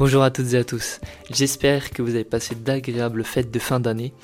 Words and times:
Bonjour 0.00 0.22
à 0.22 0.30
toutes 0.30 0.54
et 0.54 0.56
à 0.56 0.64
tous. 0.64 0.98
J'espère 1.30 1.90
que 1.90 2.00
vous 2.00 2.14
avez 2.14 2.24
passé 2.24 2.54
d'agréables 2.54 3.22
fêtes 3.22 3.50
de 3.50 3.58
fin 3.58 3.80
d'année. 3.80 4.14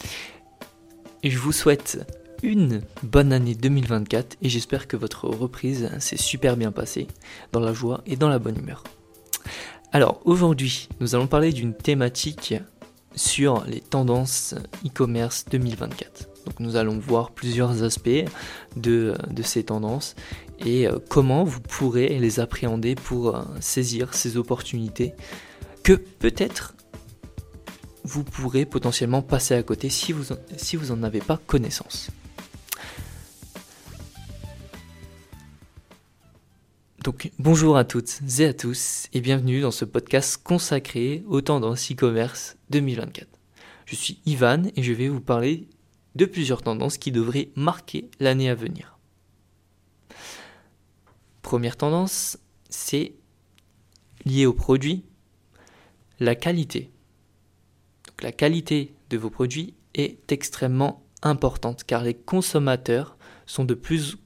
Je 1.22 1.36
vous 1.36 1.52
souhaite 1.52 1.98
une 2.42 2.80
bonne 3.02 3.30
année 3.30 3.54
2024 3.54 4.38
et 4.40 4.48
j'espère 4.48 4.88
que 4.88 4.96
votre 4.96 5.26
reprise 5.28 5.90
s'est 5.98 6.16
super 6.16 6.56
bien 6.56 6.72
passée 6.72 7.08
dans 7.52 7.60
la 7.60 7.74
joie 7.74 8.00
et 8.06 8.16
dans 8.16 8.30
la 8.30 8.38
bonne 8.38 8.56
humeur. 8.56 8.84
Alors 9.92 10.22
aujourd'hui, 10.24 10.88
nous 11.00 11.14
allons 11.14 11.26
parler 11.26 11.52
d'une 11.52 11.74
thématique 11.74 12.54
sur 13.14 13.62
les 13.66 13.82
tendances 13.82 14.54
e-commerce 14.86 15.44
2024. 15.50 16.30
Donc 16.46 16.58
nous 16.58 16.76
allons 16.76 16.98
voir 16.98 17.32
plusieurs 17.32 17.82
aspects 17.82 18.24
de, 18.76 19.14
de 19.30 19.42
ces 19.42 19.64
tendances 19.64 20.14
et 20.64 20.88
euh, 20.88 20.98
comment 21.10 21.44
vous 21.44 21.60
pourrez 21.60 22.18
les 22.18 22.40
appréhender 22.40 22.94
pour 22.94 23.36
euh, 23.36 23.42
saisir 23.60 24.14
ces 24.14 24.38
opportunités 24.38 25.12
que 25.86 25.92
peut-être 25.92 26.74
vous 28.02 28.24
pourrez 28.24 28.66
potentiellement 28.66 29.22
passer 29.22 29.54
à 29.54 29.62
côté 29.62 29.88
si 29.88 30.10
vous, 30.10 30.34
si 30.56 30.74
vous 30.74 30.90
en 30.90 31.04
avez 31.04 31.20
pas 31.20 31.36
connaissance. 31.36 32.10
Donc 37.04 37.30
bonjour 37.38 37.76
à 37.76 37.84
toutes 37.84 38.18
et 38.40 38.46
à 38.46 38.52
tous 38.52 39.06
et 39.12 39.20
bienvenue 39.20 39.60
dans 39.60 39.70
ce 39.70 39.84
podcast 39.84 40.42
consacré 40.42 41.22
aux 41.28 41.40
tendances 41.40 41.92
e-commerce 41.92 42.56
2024. 42.70 43.28
Je 43.84 43.94
suis 43.94 44.20
Ivan 44.26 44.64
et 44.74 44.82
je 44.82 44.92
vais 44.92 45.06
vous 45.06 45.20
parler 45.20 45.68
de 46.16 46.24
plusieurs 46.24 46.62
tendances 46.62 46.98
qui 46.98 47.12
devraient 47.12 47.50
marquer 47.54 48.10
l'année 48.18 48.50
à 48.50 48.56
venir. 48.56 48.98
Première 51.42 51.76
tendance, 51.76 52.38
c'est 52.70 53.14
lié 54.24 54.46
au 54.46 54.52
produit, 54.52 55.04
la 56.20 56.34
qualité. 56.34 56.90
La 58.22 58.32
qualité 58.32 58.94
de 59.10 59.18
vos 59.18 59.30
produits 59.30 59.74
est 59.94 60.32
extrêmement 60.32 61.04
importante 61.22 61.84
car 61.84 62.02
les 62.02 62.14
consommateurs 62.14 63.16
sont 63.46 63.64
de 63.64 63.74
plus 63.74 64.18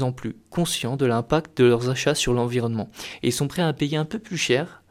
en 0.00 0.12
plus 0.12 0.36
conscients 0.50 0.96
de 0.96 1.06
l'impact 1.06 1.58
de 1.58 1.64
leurs 1.64 1.88
achats 1.88 2.14
sur 2.14 2.34
l'environnement 2.34 2.90
et 3.22 3.30
sont 3.30 3.48
prêts 3.48 3.62
à 3.62 3.72
payer 3.72 3.96
un 3.96 4.04
peu 4.04 4.18
plus 4.18 4.36
cher 4.36 4.82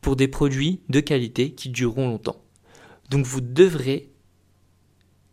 pour 0.00 0.16
des 0.16 0.28
produits 0.28 0.80
de 0.88 1.00
qualité 1.00 1.52
qui 1.52 1.68
dureront 1.68 2.08
longtemps. 2.08 2.42
Donc 3.10 3.26
vous 3.26 3.40
devrez 3.40 4.10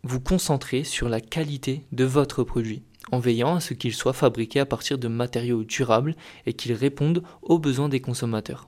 vous 0.03 0.19
concentrer 0.19 0.83
sur 0.83 1.09
la 1.09 1.21
qualité 1.21 1.85
de 1.91 2.03
votre 2.03 2.43
produit 2.43 2.83
en 3.11 3.19
veillant 3.19 3.55
à 3.55 3.59
ce 3.59 3.73
qu'il 3.73 3.93
soit 3.93 4.13
fabriqué 4.13 4.59
à 4.59 4.65
partir 4.65 4.97
de 4.97 5.07
matériaux 5.07 5.63
durables 5.63 6.15
et 6.45 6.53
qu'il 6.53 6.73
réponde 6.73 7.23
aux 7.41 7.59
besoins 7.59 7.89
des 7.89 8.01
consommateurs. 8.01 8.67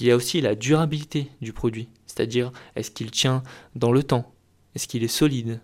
Il 0.00 0.06
y 0.06 0.10
a 0.10 0.16
aussi 0.16 0.40
la 0.40 0.54
durabilité 0.54 1.30
du 1.42 1.52
produit, 1.52 1.88
c'est-à-dire 2.06 2.52
est-ce 2.74 2.90
qu'il 2.90 3.10
tient 3.10 3.42
dans 3.74 3.92
le 3.92 4.02
temps, 4.02 4.34
est-ce 4.74 4.88
qu'il 4.88 5.04
est 5.04 5.08
solide, 5.08 5.60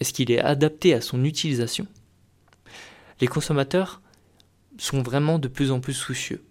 est-ce 0.00 0.12
qu'il 0.12 0.30
est 0.30 0.40
adapté 0.40 0.94
à 0.94 1.00
son 1.00 1.24
utilisation? 1.24 1.86
Les 3.20 3.26
consommateurs 3.26 4.00
sont 4.78 5.02
vraiment 5.02 5.38
de 5.38 5.48
plus 5.48 5.70
en 5.70 5.80
plus 5.80 5.92
soucieux 5.92 6.42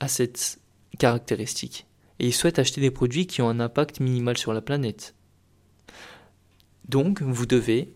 à 0.00 0.08
cette 0.08 0.60
caractéristique 0.98 1.86
et 2.18 2.26
ils 2.26 2.34
souhaitent 2.34 2.58
acheter 2.58 2.80
des 2.80 2.90
produits 2.90 3.26
qui 3.26 3.40
ont 3.40 3.48
un 3.48 3.60
impact 3.60 4.00
minimal 4.00 4.36
sur 4.36 4.52
la 4.52 4.60
planète. 4.60 5.14
Donc 6.88 7.22
vous 7.22 7.46
devez 7.46 7.94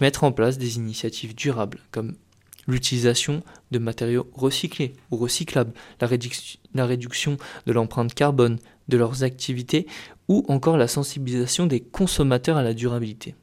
mettre 0.00 0.24
en 0.24 0.32
place 0.32 0.58
des 0.58 0.76
initiatives 0.76 1.34
durables 1.34 1.80
comme 1.90 2.16
l'utilisation 2.66 3.42
de 3.70 3.78
matériaux 3.78 4.30
recyclés 4.32 4.94
ou 5.10 5.16
recyclables, 5.16 5.72
la, 6.00 6.86
réduction 6.86 7.36
de 7.66 7.72
l'empreinte 7.72 8.14
carbone 8.14 8.58
de 8.88 8.96
leurs 8.96 9.22
activités 9.24 9.86
ou 10.28 10.44
encore 10.48 10.76
la 10.76 10.88
sensibilisation 10.88 11.66
des 11.66 11.80
consommateurs 11.80 12.56
à 12.56 12.62
la 12.62 12.74
durabilité. 12.74 13.34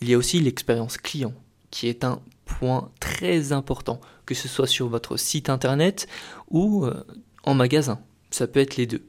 Il 0.00 0.08
y 0.08 0.14
a 0.14 0.18
aussi 0.18 0.40
l'expérience 0.40 0.96
client, 0.96 1.34
qui 1.70 1.88
est 1.88 2.04
un 2.04 2.20
point 2.44 2.90
très 3.00 3.52
important, 3.52 4.00
que 4.26 4.34
ce 4.34 4.48
soit 4.48 4.66
sur 4.66 4.88
votre 4.88 5.16
site 5.16 5.50
internet 5.50 6.08
ou 6.48 6.84
euh, 6.84 7.04
en 7.44 7.54
magasin. 7.54 8.00
Ça 8.30 8.46
peut 8.46 8.60
être 8.60 8.76
les 8.76 8.86
deux. 8.86 9.06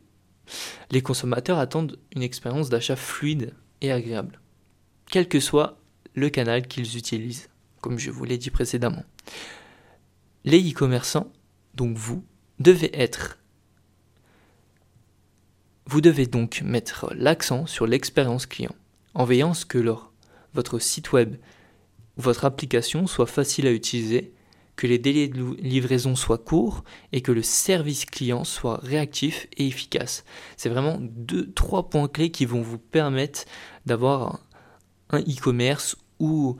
Les 0.91 1.01
consommateurs 1.01 1.59
attendent 1.59 2.00
une 2.16 2.24
expérience 2.24 2.69
d'achat 2.69 2.95
fluide 2.95 3.53
et 3.81 3.91
agréable, 3.91 4.41
quel 5.09 5.28
que 5.28 5.40
soit 5.40 5.78
le 6.16 6.29
canal 6.29 6.68
qu'ils 6.68 6.97
utilisent, 6.97 7.50
comme 7.81 8.00
je 8.00 8.12
vous 8.12 8.25
l'ai 8.25 8.38
dit 8.38 8.50
précédemment. 8.50 9.03
Les 10.45 10.72
e-commerçants, 10.72 11.31
donc 11.73 11.97
vous, 11.97 12.23
devez 12.59 12.97
être 13.00 13.40
vous 15.89 16.01
devez 16.01 16.28
donc 16.28 16.62
mettre 16.62 17.12
l'accent 17.16 17.66
sur 17.66 17.88
l'expérience 17.88 18.45
client, 18.45 18.75
en 19.16 19.25
veillant 19.25 19.51
à 19.51 19.53
ce 19.56 19.66
que 19.66 19.84
votre 20.53 20.78
site 20.78 21.13
web 21.13 21.35
ou 22.16 22.22
votre 22.22 22.45
application 22.45 23.07
soit 23.07 23.25
facile 23.25 23.66
à 23.66 23.72
utiliser, 23.72 24.31
que 24.75 24.85
les 24.85 25.00
délais 25.00 25.28
de 25.28 25.56
livraison 25.59 26.16
soient 26.16 26.38
courts 26.38 26.84
et 27.12 27.22
que 27.22 27.31
le 27.31 27.41
service 27.41 28.06
client 28.06 28.44
soit 28.44 28.79
réactif 28.84 29.47
et 29.57 29.66
efficace. 29.66 30.23
C'est 30.57 30.69
vraiment 30.69 31.00
deux, 31.01 31.51
trois 31.53 31.89
points 31.89 32.07
clés 32.07 32.29
qui 32.29 32.45
vont 32.45 32.62
vous 32.62 32.78
permettre 32.78 33.45
d'avoir 33.88 34.41
un 35.09 35.22
e-commerce 35.22 35.97
ou 36.19 36.56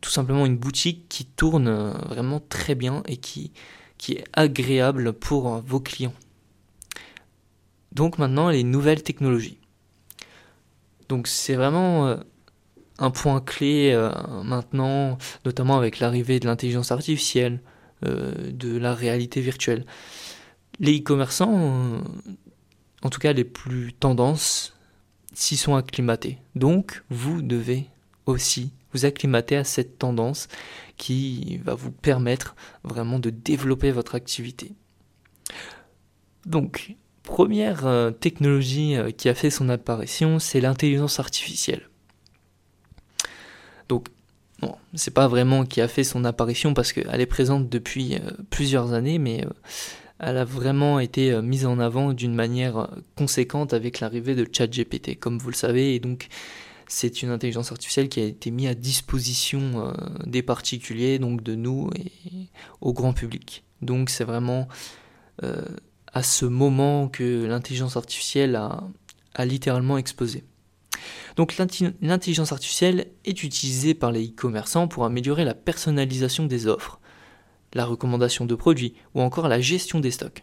tout 0.00 0.10
simplement 0.10 0.46
une 0.46 0.56
boutique 0.56 1.06
qui 1.08 1.24
tourne 1.24 1.90
vraiment 2.08 2.40
très 2.40 2.74
bien 2.74 3.02
et 3.06 3.16
qui, 3.16 3.52
qui 3.98 4.12
est 4.12 4.24
agréable 4.32 5.12
pour 5.12 5.60
vos 5.60 5.80
clients. 5.80 6.14
Donc 7.92 8.18
maintenant, 8.18 8.50
les 8.50 8.62
nouvelles 8.62 9.02
technologies. 9.02 9.58
Donc 11.08 11.28
c'est 11.28 11.54
vraiment 11.54 12.06
euh, 12.06 12.16
un 12.98 13.10
point 13.10 13.40
clé 13.40 13.92
euh, 13.92 14.10
maintenant, 14.42 15.18
notamment 15.44 15.78
avec 15.78 15.98
l'arrivée 15.98 16.40
de 16.40 16.46
l'intelligence 16.46 16.92
artificielle, 16.92 17.60
euh, 18.04 18.32
de 18.52 18.76
la 18.76 18.94
réalité 18.94 19.40
virtuelle. 19.40 19.86
Les 20.78 20.98
e-commerçants, 20.98 22.02
en 23.02 23.08
tout 23.08 23.18
cas 23.18 23.32
les 23.32 23.44
plus 23.44 23.94
tendances, 23.94 24.76
s'y 25.32 25.56
sont 25.56 25.74
acclimatés. 25.74 26.38
Donc 26.54 27.02
vous 27.08 27.40
devez 27.40 27.86
aussi 28.26 28.72
vous 28.92 29.04
acclimater 29.04 29.56
à 29.56 29.64
cette 29.64 29.98
tendance 29.98 30.48
qui 30.96 31.58
va 31.58 31.74
vous 31.74 31.90
permettre 31.90 32.56
vraiment 32.84 33.18
de 33.18 33.30
développer 33.30 33.90
votre 33.90 34.14
activité. 34.14 34.72
Donc, 36.46 36.96
première 37.22 37.86
euh, 37.86 38.10
technologie 38.10 38.96
euh, 38.96 39.10
qui 39.10 39.28
a 39.28 39.34
fait 39.34 39.50
son 39.50 39.68
apparition, 39.68 40.38
c'est 40.38 40.60
l'intelligence 40.60 41.18
artificielle. 41.20 41.90
Donc, 43.88 44.06
bon, 44.60 44.74
c'est 44.94 45.12
pas 45.12 45.28
vraiment 45.28 45.64
qui 45.64 45.80
a 45.80 45.88
fait 45.88 46.04
son 46.04 46.24
apparition 46.24 46.72
parce 46.72 46.92
qu'elle 46.92 47.20
est 47.20 47.26
présente 47.26 47.68
depuis 47.68 48.14
euh, 48.14 48.30
plusieurs 48.48 48.92
années, 48.92 49.18
mais 49.18 49.44
elle 50.18 50.38
a 50.38 50.44
vraiment 50.44 50.98
été 50.98 51.42
mise 51.42 51.66
en 51.66 51.78
avant 51.78 52.14
d'une 52.14 52.34
manière 52.34 52.88
conséquente 53.16 53.74
avec 53.74 54.00
l'arrivée 54.00 54.34
de 54.34 54.46
ChatGPT, 54.50 55.18
comme 55.18 55.38
vous 55.38 55.50
le 55.50 55.54
savez, 55.54 55.94
et 55.94 56.00
donc 56.00 56.28
c'est 56.88 57.22
une 57.22 57.30
intelligence 57.30 57.72
artificielle 57.72 58.08
qui 58.08 58.20
a 58.20 58.24
été 58.24 58.50
mise 58.50 58.68
à 58.68 58.74
disposition 58.74 59.92
des 60.24 60.42
particuliers, 60.42 61.18
donc 61.18 61.42
de 61.42 61.54
nous 61.54 61.90
et 61.96 62.12
au 62.80 62.92
grand 62.92 63.12
public. 63.12 63.64
Donc 63.82 64.10
c'est 64.10 64.24
vraiment 64.24 64.68
à 66.16 66.22
ce 66.22 66.46
moment 66.46 67.08
que 67.08 67.44
l'intelligence 67.44 67.98
artificielle 67.98 68.56
a, 68.56 69.44
littéralement 69.44 69.98
explosé. 69.98 70.44
Donc 71.36 71.58
l'intelligence 71.58 72.52
artificielle 72.52 73.08
est 73.26 73.42
utilisée 73.42 73.92
par 73.92 74.12
les 74.12 74.28
e-commerçants 74.28 74.88
pour 74.88 75.04
améliorer 75.04 75.44
la 75.44 75.52
personnalisation 75.52 76.46
des 76.46 76.66
offres, 76.66 77.00
la 77.74 77.84
recommandation 77.84 78.46
de 78.46 78.54
produits 78.54 78.94
ou 79.14 79.20
encore 79.20 79.48
la 79.48 79.60
gestion 79.60 80.00
des 80.00 80.10
stocks. 80.10 80.42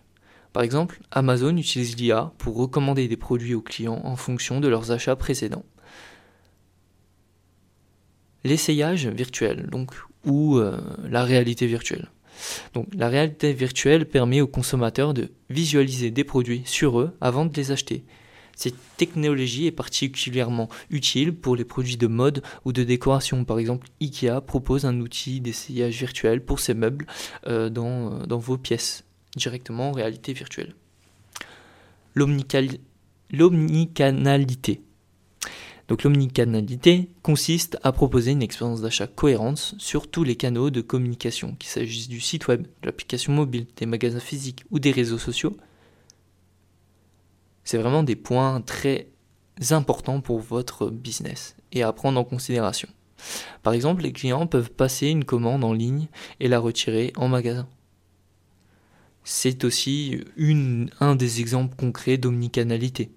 Par 0.53 0.61
exemple, 0.61 1.01
Amazon 1.09 1.57
utilise 1.57 1.97
l'IA 1.97 2.33
pour 2.37 2.55
recommander 2.55 3.07
des 3.07 3.17
produits 3.17 3.55
aux 3.55 3.61
clients 3.61 4.01
en 4.03 4.15
fonction 4.15 4.59
de 4.59 4.67
leurs 4.67 4.91
achats 4.91 5.15
précédents. 5.15 5.65
L'essayage 8.43 9.07
virtuel, 9.07 9.67
donc, 9.71 9.93
ou 10.25 10.57
euh, 10.57 10.79
la 11.09 11.23
réalité 11.23 11.67
virtuelle. 11.67 12.09
Donc 12.73 12.87
la 12.93 13.09
réalité 13.09 13.53
virtuelle 13.53 14.07
permet 14.07 14.41
aux 14.41 14.47
consommateurs 14.47 15.13
de 15.13 15.31
visualiser 15.49 16.11
des 16.11 16.23
produits 16.23 16.63
sur 16.65 16.99
eux 16.99 17.15
avant 17.21 17.45
de 17.45 17.55
les 17.55 17.71
acheter. 17.71 18.03
Cette 18.55 18.75
technologie 18.97 19.65
est 19.65 19.71
particulièrement 19.71 20.69
utile 20.91 21.33
pour 21.33 21.55
les 21.55 21.65
produits 21.65 21.97
de 21.97 22.05
mode 22.07 22.43
ou 22.65 22.73
de 22.73 22.83
décoration. 22.83 23.45
Par 23.45 23.57
exemple, 23.57 23.87
IKEA 23.99 24.41
propose 24.41 24.85
un 24.85 24.99
outil 24.99 25.41
d'essayage 25.41 25.97
virtuel 25.97 26.43
pour 26.43 26.59
ses 26.59 26.75
meubles 26.75 27.07
euh, 27.47 27.69
dans, 27.69 28.19
dans, 28.27 28.37
vos 28.37 28.57
pièces, 28.57 29.05
directement 29.35 29.89
en 29.89 29.91
réalité 29.91 30.33
virtuelle. 30.33 30.75
L'omnicanalité. 32.13 34.81
Donc 35.87 36.03
l'omnicanalité 36.03 37.09
consiste 37.21 37.77
à 37.83 37.91
proposer 37.91 38.31
une 38.31 38.41
expérience 38.41 38.81
d'achat 38.81 39.07
cohérente 39.07 39.75
sur 39.77 40.09
tous 40.09 40.23
les 40.23 40.35
canaux 40.35 40.69
de 40.69 40.81
communication, 40.81 41.55
qu'il 41.59 41.69
s'agisse 41.69 42.07
du 42.07 42.21
site 42.21 42.47
web, 42.47 42.63
de 42.63 42.85
l'application 42.85 43.33
mobile, 43.33 43.67
des 43.75 43.85
magasins 43.85 44.19
physiques 44.19 44.63
ou 44.71 44.79
des 44.79 44.91
réseaux 44.91 45.17
sociaux. 45.17 45.57
C'est 47.65 47.77
vraiment 47.77 48.03
des 48.03 48.15
points 48.15 48.61
très 48.61 49.09
importants 49.71 50.21
pour 50.21 50.39
votre 50.39 50.89
business 50.89 51.55
et 51.71 51.83
à 51.83 51.91
prendre 51.91 52.19
en 52.19 52.23
considération. 52.23 52.89
Par 53.61 53.73
exemple, 53.73 54.03
les 54.03 54.13
clients 54.13 54.47
peuvent 54.47 54.71
passer 54.71 55.07
une 55.07 55.25
commande 55.25 55.63
en 55.63 55.73
ligne 55.73 56.07
et 56.39 56.47
la 56.47 56.59
retirer 56.59 57.13
en 57.15 57.27
magasin. 57.27 57.67
C'est 59.23 59.63
aussi 59.63 60.21
un 60.99 61.15
des 61.15 61.39
exemples 61.39 61.75
concrets 61.75 62.17
d'omnicanalité 62.17 63.11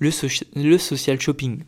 le, 0.00 0.10
social 0.10 1.20
shopping. 1.20 1.62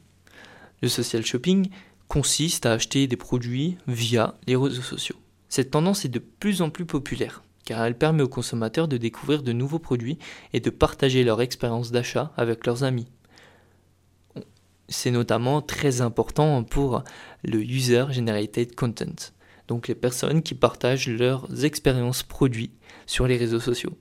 Le 0.82 0.88
social 0.88 1.24
shopping 1.24 1.68
consiste 2.08 2.66
à 2.66 2.72
acheter 2.72 3.06
des 3.06 3.16
produits 3.16 3.76
via 3.86 4.36
les 4.46 4.56
réseaux 4.56 4.82
sociaux. 4.82 5.16
Cette 5.48 5.70
tendance 5.70 6.04
est 6.04 6.08
de 6.08 6.18
plus 6.18 6.62
en 6.62 6.70
plus 6.70 6.86
populaire 6.86 7.42
car 7.64 7.84
elle 7.84 7.96
permet 7.96 8.22
aux 8.22 8.28
consommateurs 8.28 8.88
de 8.88 8.96
découvrir 8.96 9.42
de 9.42 9.52
nouveaux 9.52 9.78
produits 9.78 10.18
et 10.52 10.60
de 10.60 10.70
partager 10.70 11.24
leur 11.24 11.40
expérience 11.40 11.92
d'achat 11.92 12.32
avec 12.36 12.66
leurs 12.66 12.84
amis. 12.84 13.06
C'est 14.88 15.10
notamment 15.10 15.62
très 15.62 16.00
important 16.00 16.64
pour 16.64 17.04
le 17.44 17.62
User 17.62 18.06
Generated 18.10 18.74
Content, 18.74 19.32
donc 19.68 19.88
les 19.88 19.94
personnes 19.94 20.42
qui 20.42 20.54
partagent 20.54 21.08
leurs 21.08 21.64
expériences 21.64 22.22
produits 22.22 22.72
sur 23.06 23.26
les 23.26 23.36
réseaux 23.36 23.60
sociaux. 23.60 23.96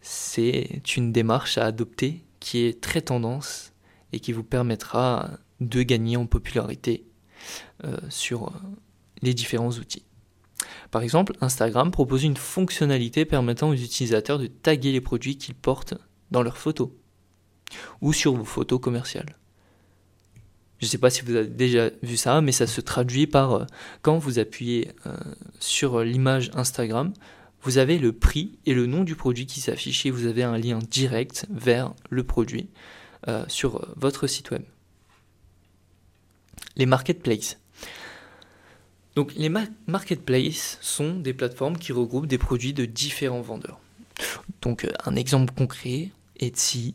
C'est 0.00 0.96
une 0.96 1.12
démarche 1.12 1.58
à 1.58 1.66
adopter 1.66 2.24
qui 2.40 2.64
est 2.64 2.80
très 2.80 3.02
tendance 3.02 3.72
et 4.12 4.20
qui 4.20 4.32
vous 4.32 4.42
permettra 4.42 5.30
de 5.60 5.82
gagner 5.82 6.16
en 6.16 6.26
popularité 6.26 7.06
euh, 7.84 7.96
sur 8.08 8.48
euh, 8.48 8.50
les 9.22 9.34
différents 9.34 9.70
outils. 9.70 10.04
Par 10.90 11.02
exemple, 11.02 11.34
Instagram 11.40 11.90
propose 11.90 12.24
une 12.24 12.36
fonctionnalité 12.36 13.24
permettant 13.24 13.70
aux 13.70 13.74
utilisateurs 13.74 14.38
de 14.38 14.46
taguer 14.46 14.92
les 14.92 15.00
produits 15.00 15.38
qu'ils 15.38 15.54
portent 15.54 15.94
dans 16.30 16.42
leurs 16.42 16.58
photos 16.58 16.90
ou 18.00 18.12
sur 18.12 18.34
vos 18.34 18.44
photos 18.44 18.80
commerciales. 18.80 19.36
Je 20.78 20.86
ne 20.86 20.90
sais 20.90 20.98
pas 20.98 21.10
si 21.10 21.22
vous 21.22 21.36
avez 21.36 21.46
déjà 21.46 21.90
vu 22.02 22.16
ça, 22.16 22.40
mais 22.40 22.52
ça 22.52 22.66
se 22.66 22.80
traduit 22.80 23.26
par 23.26 23.52
euh, 23.52 23.64
quand 24.02 24.18
vous 24.18 24.38
appuyez 24.38 24.90
sur 25.58 26.00
l'image 26.00 26.50
Instagram, 26.54 27.12
vous 27.62 27.78
avez 27.78 27.98
le 27.98 28.12
prix 28.12 28.58
et 28.66 28.74
le 28.74 28.86
nom 28.86 29.04
du 29.04 29.14
produit 29.14 29.46
qui 29.46 29.60
s'affiche 29.60 30.06
et 30.06 30.10
vous 30.10 30.26
avez 30.26 30.42
un 30.42 30.56
lien 30.56 30.78
direct 30.78 31.46
vers 31.50 31.94
le 32.08 32.24
produit 32.24 32.68
euh, 33.28 33.44
sur 33.48 33.86
votre 33.96 34.26
site 34.26 34.50
web. 34.50 34.62
Les 36.76 36.86
marketplaces. 36.86 37.58
Donc 39.16 39.34
les 39.34 39.50
marketplaces 39.86 40.78
sont 40.80 41.18
des 41.18 41.34
plateformes 41.34 41.76
qui 41.76 41.92
regroupent 41.92 42.26
des 42.26 42.38
produits 42.38 42.72
de 42.72 42.86
différents 42.86 43.42
vendeurs. 43.42 43.80
Donc 44.62 44.84
euh, 44.84 44.92
un 45.04 45.16
exemple 45.16 45.52
concret, 45.52 46.10
Etsy, 46.36 46.94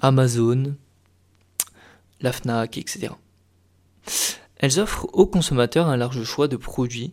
Amazon, 0.00 0.74
la 2.20 2.32
FNAC, 2.32 2.78
etc. 2.78 3.12
Elles 4.56 4.80
offrent 4.80 5.08
aux 5.12 5.26
consommateurs 5.26 5.88
un 5.88 5.96
large 5.96 6.24
choix 6.24 6.48
de 6.48 6.56
produits 6.56 7.12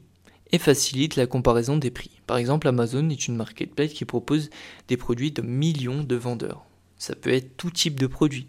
et 0.52 0.58
facilite 0.58 1.16
la 1.16 1.28
comparaison 1.28 1.78
des 1.78 1.92
prix. 1.92 2.22
Par 2.26 2.38
exemple, 2.38 2.68
Amazon 2.68 3.10
est 3.10 3.28
une 3.28 3.36
marketplace 3.36 3.94
qui 3.94 4.06
propose 4.06 4.50
des 4.88 4.98
produits 4.98 5.32
de 5.32 5.42
millions 5.42 6.04
de 6.04 6.16
vendeurs. 6.16 6.66
Ça 6.98 7.16
peut 7.16 7.34
être 7.34 7.58
tout 7.58 7.72
type 7.72 8.00
de 8.00 8.08
produits. 8.08 8.48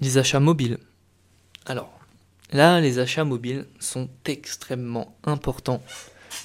Les 0.00 0.18
achats 0.18 0.40
mobiles. 0.40 0.78
Alors, 1.66 1.98
là, 2.50 2.80
les 2.80 2.98
achats 2.98 3.24
mobiles 3.24 3.66
sont 3.78 4.08
extrêmement 4.26 5.16
importants 5.24 5.82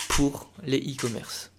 pour 0.09 0.51
les 0.63 0.79
e-commerce. 0.79 1.51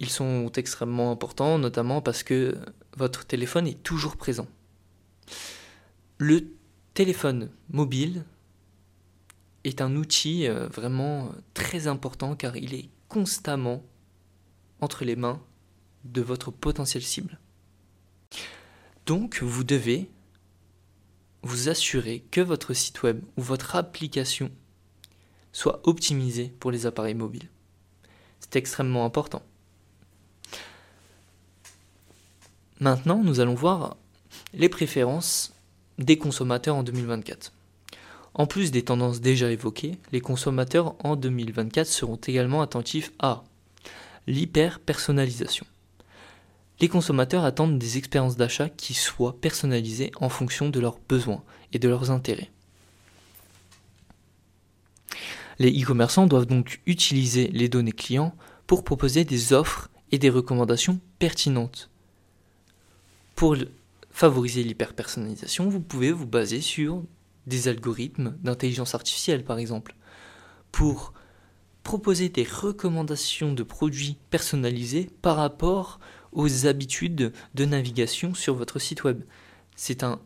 Ils 0.00 0.10
sont 0.10 0.50
extrêmement 0.56 1.12
importants, 1.12 1.58
notamment 1.58 2.02
parce 2.02 2.24
que 2.24 2.58
votre 2.96 3.24
téléphone 3.24 3.68
est 3.68 3.82
toujours 3.82 4.16
présent. 4.16 4.48
Le 6.18 6.48
téléphone 6.92 7.50
mobile 7.70 8.24
est 9.64 9.80
un 9.80 9.96
outil 9.96 10.46
euh, 10.46 10.66
vraiment 10.68 11.26
euh, 11.26 11.28
très 11.54 11.86
important 11.86 12.34
car 12.36 12.56
il 12.56 12.74
est 12.74 12.88
constamment 13.08 13.82
entre 14.80 15.04
les 15.04 15.16
mains 15.16 15.40
de 16.04 16.20
votre 16.20 16.50
potentiel 16.50 17.02
cible. 17.02 17.38
Donc 19.06 19.42
vous 19.42 19.64
devez 19.64 20.10
vous 21.42 21.68
assurer 21.68 22.24
que 22.30 22.40
votre 22.40 22.72
site 22.72 23.02
web 23.02 23.20
ou 23.36 23.42
votre 23.42 23.76
application 23.76 24.50
soit 25.52 25.80
optimisé 25.84 26.52
pour 26.60 26.70
les 26.70 26.86
appareils 26.86 27.14
mobiles. 27.14 27.48
C'est 28.40 28.56
extrêmement 28.56 29.04
important. 29.04 29.42
Maintenant, 32.80 33.22
nous 33.22 33.38
allons 33.38 33.54
voir 33.54 33.96
les 34.54 34.68
préférences 34.68 35.52
des 35.98 36.18
consommateurs 36.18 36.76
en 36.76 36.82
2024. 36.82 37.52
En 38.34 38.46
plus 38.46 38.70
des 38.70 38.82
tendances 38.82 39.20
déjà 39.20 39.50
évoquées, 39.50 39.98
les 40.10 40.20
consommateurs 40.20 40.94
en 41.04 41.16
2024 41.16 41.86
seront 41.86 42.16
également 42.16 42.62
attentifs 42.62 43.12
à 43.18 43.44
l'hyper-personnalisation. 44.26 45.66
Les 46.80 46.88
consommateurs 46.88 47.44
attendent 47.44 47.78
des 47.78 47.98
expériences 47.98 48.36
d'achat 48.36 48.68
qui 48.68 48.94
soient 48.94 49.36
personnalisées 49.40 50.10
en 50.20 50.28
fonction 50.28 50.70
de 50.70 50.80
leurs 50.80 50.98
besoins 51.08 51.42
et 51.72 51.78
de 51.78 51.88
leurs 51.88 52.10
intérêts. 52.10 52.50
Les 55.58 55.70
e-commerçants 55.70 56.26
doivent 56.26 56.46
donc 56.46 56.80
utiliser 56.86 57.48
les 57.48 57.68
données 57.68 57.92
clients 57.92 58.34
pour 58.66 58.82
proposer 58.82 59.24
des 59.24 59.52
offres 59.52 59.90
et 60.10 60.18
des 60.18 60.30
recommandations 60.30 60.98
pertinentes. 61.18 61.90
Pour 63.36 63.56
favoriser 64.10 64.64
l'hyper-personnalisation, 64.64 65.68
vous 65.68 65.80
pouvez 65.80 66.10
vous 66.10 66.26
baser 66.26 66.60
sur 66.60 67.02
des 67.46 67.68
algorithmes 67.68 68.36
d'intelligence 68.42 68.94
artificielle 68.94 69.44
par 69.44 69.58
exemple, 69.58 69.94
pour 70.70 71.12
proposer 71.82 72.28
des 72.28 72.44
recommandations 72.44 73.52
de 73.52 73.62
produits 73.62 74.16
personnalisés 74.30 75.10
par 75.20 75.36
rapport 75.36 75.98
aux 76.32 76.66
habitudes 76.66 77.32
de 77.54 77.64
navigation 77.64 78.34
sur 78.34 78.54
votre 78.54 78.78
site 78.78 79.04
web. 79.04 79.22
C'est 79.74 80.02
un, 80.02 80.20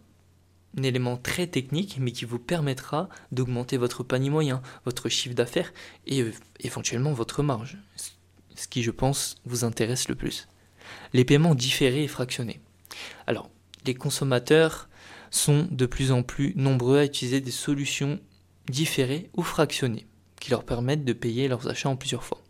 élément 0.85 1.17
très 1.17 1.47
technique 1.47 1.97
mais 2.01 2.13
qui 2.13 2.25
vous 2.25 2.39
permettra 2.39 3.09
d'augmenter 3.33 3.77
votre 3.77 4.03
panier 4.03 4.31
moyen, 4.31 4.63
votre 4.85 5.09
chiffre 5.09 5.35
d'affaires 5.35 5.73
et 6.07 6.23
euh, 6.23 6.33
éventuellement 6.61 7.13
votre 7.13 7.43
marge, 7.43 7.79
ce 8.55 8.69
qui 8.69 8.83
je 8.83 8.91
pense 8.91 9.37
vous 9.45 9.65
intéresse 9.65 10.09
le 10.09 10.15
plus. 10.15 10.49
Les 11.13 11.25
paiements 11.25 11.55
différés 11.55 12.05
et 12.05 12.09
fractionnés. 12.09 12.61
Alors, 13.27 13.51
les 13.87 13.95
consommateurs 13.95 14.89
sont 15.37 15.67
de 15.71 15.87
plus 15.87 16.13
en 16.13 16.23
plus 16.23 16.53
nombreux 16.57 16.99
à 16.99 17.05
utiliser 17.05 17.41
des 17.41 17.51
solutions 17.51 18.19
différées 18.69 19.31
ou 19.37 19.43
fractionnées, 19.43 20.07
qui 20.41 20.51
leur 20.51 20.65
permettent 20.65 21.05
de 21.05 21.13
payer 21.13 21.49
leurs 21.49 21.69
achats 21.69 21.89
en 21.89 21.97
plusieurs 21.97 22.25
fois. 22.25 22.43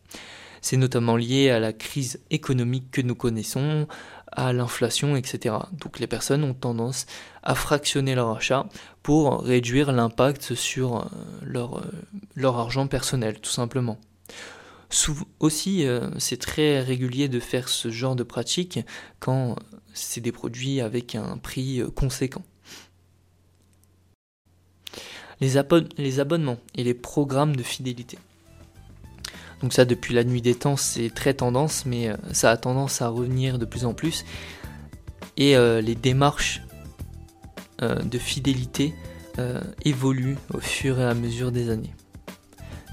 C'est 0.62 0.76
notamment 0.76 1.16
lié 1.16 1.50
à 1.50 1.60
la 1.60 1.72
crise 1.72 2.20
économique 2.30 2.90
que 2.90 3.00
nous 3.00 3.14
connaissons, 3.14 3.86
à 4.32 4.52
l'inflation, 4.52 5.16
etc. 5.16 5.54
Donc 5.72 5.98
les 5.98 6.06
personnes 6.06 6.44
ont 6.44 6.54
tendance 6.54 7.06
à 7.42 7.54
fractionner 7.54 8.14
leur 8.14 8.30
achat 8.36 8.66
pour 9.02 9.42
réduire 9.42 9.92
l'impact 9.92 10.54
sur 10.54 10.96
euh, 10.96 11.04
leur, 11.42 11.78
euh, 11.78 11.82
leur 12.34 12.58
argent 12.58 12.86
personnel, 12.86 13.40
tout 13.40 13.50
simplement. 13.50 13.98
aussi, 15.40 15.86
euh, 15.86 16.10
c'est 16.18 16.40
très 16.40 16.80
régulier 16.80 17.28
de 17.28 17.40
faire 17.40 17.68
ce 17.68 17.90
genre 17.90 18.16
de 18.16 18.24
pratique 18.24 18.80
quand 19.20 19.56
c'est 19.94 20.20
des 20.20 20.32
produits 20.32 20.80
avec 20.80 21.14
un 21.14 21.38
prix 21.38 21.82
conséquent 21.94 22.42
les, 25.40 25.58
abonnements 26.18 26.58
et 26.74 26.84
les 26.84 26.94
programmes 26.94 27.56
de 27.56 27.62
fidélité. 27.62 28.18
Donc 29.62 29.72
ça, 29.72 29.84
depuis 29.84 30.14
la 30.14 30.24
nuit 30.24 30.42
des 30.42 30.54
temps, 30.54 30.76
c'est 30.76 31.10
très 31.10 31.34
tendance, 31.34 31.86
mais 31.86 32.08
euh, 32.08 32.16
ça 32.32 32.50
a 32.50 32.56
tendance 32.56 33.00
à 33.00 33.08
revenir 33.08 33.58
de 33.58 33.64
plus 33.64 33.84
en 33.84 33.94
plus. 33.94 34.24
Et 35.36 35.56
euh, 35.56 35.80
les 35.80 35.94
démarches 35.94 36.62
euh, 37.82 37.96
de 38.02 38.18
fidélité 38.18 38.94
évoluent 39.84 40.38
au 40.54 40.60
fur 40.60 40.98
et 40.98 41.04
à 41.04 41.12
mesure 41.12 41.52
des 41.52 41.68
années. 41.68 41.92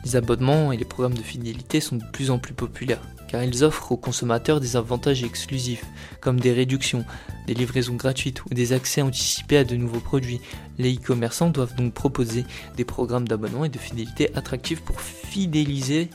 Les 0.04 0.18
abonnements 0.18 0.74
et 0.74 0.78
les 0.78 0.84
programmes 0.84 1.14
de 1.14 1.22
fidélité 1.22 1.80
sont 1.80 1.96
de 1.96 2.04
plus 2.12 2.32
en 2.32 2.38
plus 2.38 2.54
populaires 2.54 3.00
car 3.34 3.44
ils 3.44 3.64
offrent 3.64 3.92
aux 3.92 3.98
consommateurs 3.98 4.60
des 4.60 4.76
avantages 4.76 5.24
exclusifs, 5.24 5.84
comme 6.22 6.40
des 6.40 6.54
réductions, 6.54 7.04
des 7.48 7.56
livraisons 7.56 7.96
gratuites 7.96 8.46
ou 8.46 8.54
des 8.54 8.74
accès 8.74 9.02
anticipés 9.02 9.58
à 9.58 9.64
de 9.64 9.76
nouveaux 9.76 10.02
produits. 10.02 10.40
Les 10.78 10.94
e-commerçants 10.94 11.50
doivent 11.50 11.74
donc 11.74 11.96
proposer 11.96 12.46
des 12.78 12.86
programmes 12.86 13.28
d'abonnement 13.28 13.66
et 13.66 13.70
de 13.70 13.80
fidélité 13.80 14.30
attractifs 14.36 14.82
pour 14.82 15.02
fidéliser 15.02 16.12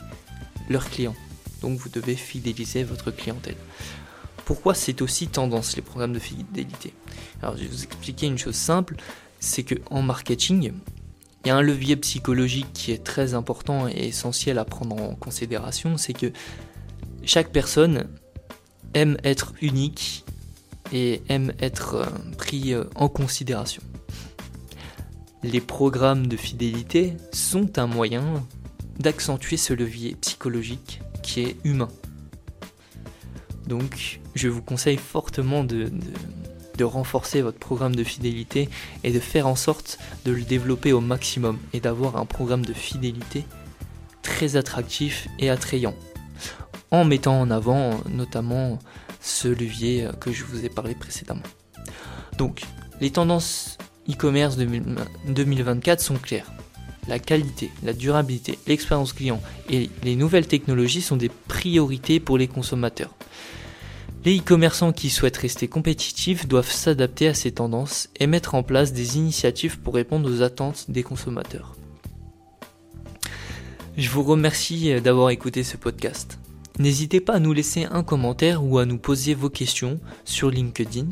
leurs 0.69 0.89
clients. 0.89 1.15
Donc 1.61 1.77
vous 1.77 1.89
devez 1.89 2.15
fidéliser 2.15 2.85
votre 2.85 3.11
clientèle. 3.11 3.57
pourquoi 4.45 4.73
c'est 4.73 5.01
aussi 5.01 5.27
tendance 5.27 5.75
les 5.75 5.81
programmes 5.81 6.13
de 6.13 6.19
fidélité? 6.19 6.93
Alors 7.41 7.57
je 7.57 7.63
vais 7.63 7.67
vous 7.67 7.83
expliquer 7.83 8.27
une 8.27 8.37
chose 8.37 8.55
simple, 8.55 8.95
c'est 9.41 9.63
que 9.63 9.75
en 9.91 10.01
marketing, 10.01 10.71
il 11.43 11.49
y 11.49 11.51
a 11.51 11.55
un 11.57 11.61
levier 11.61 11.97
psychologique 11.97 12.67
qui 12.73 12.93
est 12.93 13.03
très 13.03 13.33
important 13.33 13.89
et 13.89 14.07
essentiel 14.07 14.57
à 14.57 14.63
prendre 14.63 15.01
en 15.01 15.15
considération, 15.15 15.97
c'est 15.97 16.13
que 16.13 16.31
chaque 17.23 17.51
personne 17.51 18.07
aime 18.93 19.17
être 19.23 19.53
unique 19.61 20.25
et 20.91 21.21
aime 21.29 21.53
être 21.59 21.95
euh, 21.95 22.05
pris 22.37 22.73
euh, 22.73 22.85
en 22.95 23.09
considération. 23.09 23.81
Les 25.43 25.61
programmes 25.61 26.27
de 26.27 26.35
fidélité 26.35 27.15
sont 27.31 27.79
un 27.79 27.87
moyen 27.87 28.43
d'accentuer 28.97 29.57
ce 29.57 29.73
levier 29.73 30.15
psychologique 30.19 31.01
qui 31.23 31.41
est 31.41 31.57
humain. 31.63 31.89
Donc 33.67 34.19
je 34.35 34.47
vous 34.47 34.61
conseille 34.61 34.97
fortement 34.97 35.63
de, 35.63 35.91
de, 36.77 36.83
renforcer 36.83 37.41
votre 37.41 37.59
programme 37.59 37.95
de 37.95 38.03
fidélité 38.03 38.67
et 39.03 39.11
de 39.11 39.19
faire 39.19 39.47
en 39.47 39.55
sorte 39.55 39.99
de 40.25 40.31
le 40.31 40.41
développer 40.41 40.91
au 40.91 41.01
maximum 41.01 41.59
et 41.71 41.79
d'avoir 41.79 42.17
un 42.17 42.25
programme 42.25 42.65
de 42.65 42.73
fidélité 42.73 43.45
très 44.23 44.55
attractif 44.55 45.27
et 45.37 45.49
attrayant 45.49 45.93
en 46.91 47.05
mettant 47.05 47.39
en 47.39 47.51
avant 47.51 47.99
notamment 48.09 48.79
ce 49.21 49.47
levier 49.47 50.07
que 50.19 50.31
je 50.31 50.43
vous 50.43 50.65
ai 50.65 50.69
parlé 50.69 50.95
précédemment. 50.95 51.43
Donc, 52.37 52.61
les 53.01 53.11
tendances 53.11 53.77
e-commerce 54.09 54.57
2024 54.57 55.99
sont 55.99 56.15
claires. 56.15 56.51
La 57.07 57.19
qualité, 57.19 57.71
la 57.83 57.93
durabilité, 57.93 58.59
l'expérience 58.67 59.13
client 59.13 59.41
et 59.69 59.89
les 60.03 60.15
nouvelles 60.15 60.47
technologies 60.47 61.01
sont 61.01 61.17
des 61.17 61.29
priorités 61.29 62.19
pour 62.19 62.37
les 62.37 62.47
consommateurs. 62.47 63.15
Les 64.25 64.37
e-commerçants 64.37 64.91
qui 64.91 65.09
souhaitent 65.09 65.37
rester 65.37 65.67
compétitifs 65.67 66.47
doivent 66.47 66.69
s'adapter 66.69 67.29
à 67.29 67.33
ces 67.33 67.53
tendances 67.53 68.09
et 68.19 68.27
mettre 68.27 68.53
en 68.53 68.63
place 68.63 68.93
des 68.93 69.17
initiatives 69.17 69.79
pour 69.79 69.95
répondre 69.95 70.29
aux 70.29 70.41
attentes 70.41 70.85
des 70.89 71.03
consommateurs. 71.03 71.75
Je 73.97 74.09
vous 74.09 74.23
remercie 74.23 74.99
d'avoir 75.01 75.29
écouté 75.29 75.63
ce 75.63 75.77
podcast. 75.77 76.37
N'hésitez 76.79 77.19
pas 77.19 77.33
à 77.33 77.39
nous 77.39 77.51
laisser 77.51 77.85
un 77.91 78.03
commentaire 78.03 78.63
ou 78.63 78.77
à 78.79 78.85
nous 78.85 78.97
poser 78.97 79.33
vos 79.33 79.49
questions 79.49 79.99
sur 80.23 80.49
LinkedIn. 80.49 81.07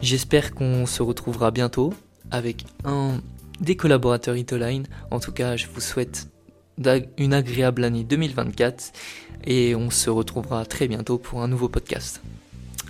J'espère 0.00 0.54
qu'on 0.54 0.86
se 0.86 1.02
retrouvera 1.02 1.50
bientôt 1.50 1.92
avec 2.30 2.64
un 2.84 3.20
des 3.60 3.76
collaborateurs 3.76 4.36
Itoline. 4.36 4.86
En 5.10 5.20
tout 5.20 5.32
cas, 5.32 5.56
je 5.56 5.66
vous 5.72 5.82
souhaite 5.82 6.28
une 7.18 7.34
agréable 7.34 7.84
année 7.84 8.04
2024 8.04 8.92
et 9.44 9.74
on 9.74 9.90
se 9.90 10.08
retrouvera 10.08 10.64
très 10.64 10.88
bientôt 10.88 11.18
pour 11.18 11.42
un 11.42 11.48
nouveau 11.48 11.68
podcast. 11.68 12.22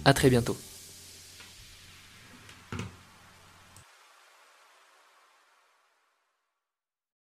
À 0.04 0.14
très 0.14 0.30
bientôt. 0.30 0.56